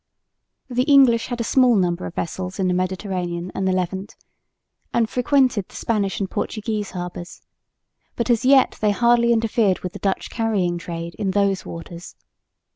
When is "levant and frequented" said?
3.71-5.69